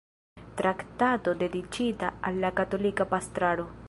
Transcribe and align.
Traktato 0.61 1.33
dediĉita 1.43 2.09
al 2.31 2.43
la 2.47 2.51
katolika 2.61 3.11
pastraro". 3.13 3.67